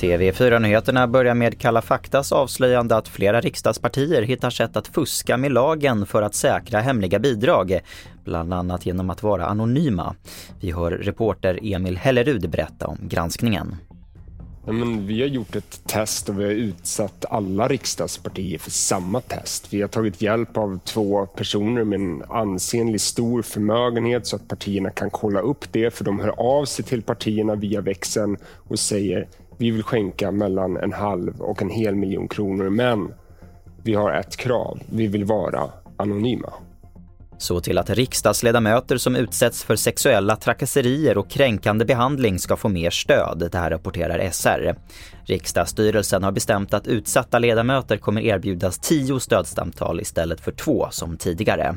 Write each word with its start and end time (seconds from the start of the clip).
TV4-nyheterna 0.00 1.06
börjar 1.08 1.34
med 1.34 1.58
Kalla 1.58 1.82
faktas 1.82 2.32
avslöjande 2.32 2.96
att 2.96 3.08
flera 3.08 3.40
riksdagspartier 3.40 4.22
hittar 4.22 4.50
sätt 4.50 4.76
att 4.76 4.88
fuska 4.88 5.36
med 5.36 5.52
lagen 5.52 6.06
för 6.06 6.22
att 6.22 6.34
säkra 6.34 6.80
hemliga 6.80 7.18
bidrag, 7.18 7.80
bland 8.24 8.54
annat 8.54 8.86
genom 8.86 9.10
att 9.10 9.22
vara 9.22 9.46
anonyma. 9.46 10.14
Vi 10.60 10.72
hör 10.72 10.90
reporter 10.90 11.58
Emil 11.62 11.96
Hellerud 11.96 12.50
berätta 12.50 12.86
om 12.86 12.98
granskningen 13.02 13.76
men 14.66 15.06
vi 15.06 15.20
har 15.20 15.28
gjort 15.28 15.56
ett 15.56 15.86
test 15.86 16.28
och 16.28 16.40
vi 16.40 16.44
har 16.44 16.50
utsatt 16.50 17.24
alla 17.30 17.68
riksdagspartier 17.68 18.58
för 18.58 18.70
samma 18.70 19.20
test. 19.20 19.72
Vi 19.72 19.80
har 19.80 19.88
tagit 19.88 20.22
hjälp 20.22 20.56
av 20.56 20.78
två 20.84 21.26
personer 21.26 21.84
med 21.84 22.00
en 22.00 22.22
ansenlig 22.28 23.00
stor 23.00 23.42
förmögenhet 23.42 24.26
så 24.26 24.36
att 24.36 24.48
partierna 24.48 24.90
kan 24.90 25.10
kolla 25.10 25.40
upp 25.40 25.72
det 25.72 25.90
för 25.90 26.04
de 26.04 26.20
hör 26.20 26.40
av 26.40 26.64
sig 26.64 26.84
till 26.84 27.02
partierna 27.02 27.54
via 27.54 27.80
växeln 27.80 28.36
och 28.68 28.78
säger 28.78 29.28
vi 29.58 29.70
vill 29.70 29.82
skänka 29.82 30.30
mellan 30.30 30.76
en 30.76 30.92
halv 30.92 31.40
och 31.40 31.62
en 31.62 31.70
hel 31.70 31.94
miljon 31.94 32.28
kronor, 32.28 32.70
men 32.70 33.14
vi 33.82 33.94
har 33.94 34.12
ett 34.12 34.36
krav. 34.36 34.78
Vi 34.90 35.06
vill 35.06 35.24
vara 35.24 35.70
anonyma. 35.96 36.52
Så 37.38 37.60
till 37.60 37.78
att 37.78 37.90
riksdagsledamöter 37.90 38.96
som 38.96 39.16
utsätts 39.16 39.64
för 39.64 39.76
sexuella 39.76 40.36
trakasserier 40.36 41.18
och 41.18 41.30
kränkande 41.30 41.84
behandling 41.84 42.38
ska 42.38 42.56
få 42.56 42.68
mer 42.68 42.90
stöd, 42.90 43.48
det 43.52 43.58
här 43.58 43.70
rapporterar 43.70 44.30
SR. 44.30 44.74
Riksdagsstyrelsen 45.24 46.22
har 46.22 46.32
bestämt 46.32 46.74
att 46.74 46.86
utsatta 46.86 47.38
ledamöter 47.38 47.96
kommer 47.96 48.20
erbjudas 48.20 48.78
tio 48.78 49.20
stödsamtal 49.20 50.00
istället 50.00 50.40
för 50.40 50.52
två 50.52 50.88
som 50.90 51.16
tidigare. 51.16 51.76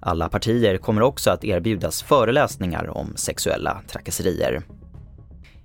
Alla 0.00 0.28
partier 0.28 0.76
kommer 0.78 1.02
också 1.02 1.30
att 1.30 1.44
erbjudas 1.44 2.02
föreläsningar 2.02 2.88
om 2.96 3.12
sexuella 3.16 3.82
trakasserier. 3.88 4.62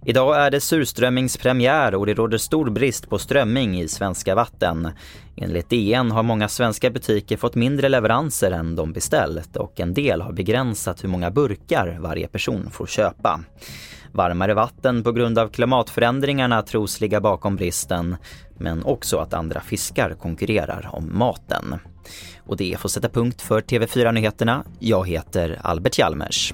Idag 0.05 0.45
är 0.45 0.51
det 0.51 0.61
surströmmingspremiär 0.61 1.95
och 1.95 2.05
det 2.05 2.13
råder 2.13 2.37
stor 2.37 2.69
brist 2.69 3.09
på 3.09 3.19
strömming 3.19 3.81
i 3.81 3.87
svenska 3.87 4.35
vatten. 4.35 4.89
Enligt 5.35 5.69
DN 5.69 6.11
har 6.11 6.23
många 6.23 6.47
svenska 6.47 6.89
butiker 6.89 7.37
fått 7.37 7.55
mindre 7.55 7.89
leveranser 7.89 8.51
än 8.51 8.75
de 8.75 8.93
beställt 8.93 9.57
och 9.57 9.79
en 9.79 9.93
del 9.93 10.21
har 10.21 10.33
begränsat 10.33 11.03
hur 11.03 11.09
många 11.09 11.31
burkar 11.31 11.97
varje 11.99 12.27
person 12.27 12.69
får 12.71 12.87
köpa. 12.87 13.39
Varmare 14.11 14.53
vatten 14.53 15.03
på 15.03 15.11
grund 15.11 15.39
av 15.39 15.47
klimatförändringarna 15.47 16.61
tros 16.61 17.01
ligga 17.01 17.21
bakom 17.21 17.55
bristen, 17.55 18.15
men 18.57 18.83
också 18.83 19.17
att 19.17 19.33
andra 19.33 19.61
fiskar 19.61 20.13
konkurrerar 20.13 20.89
om 20.91 21.17
maten. 21.17 21.75
Och 22.45 22.57
det 22.57 22.79
får 22.79 22.89
sätta 22.89 23.09
punkt 23.09 23.41
för 23.41 23.61
TV4 23.61 24.11
Nyheterna. 24.11 24.63
Jag 24.79 25.07
heter 25.07 25.59
Albert 25.61 25.99
Hjalmers. 25.99 26.53